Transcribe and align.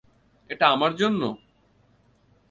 এটা 0.49 0.65
আমার 0.69 0.91
জন্য? 0.95 1.21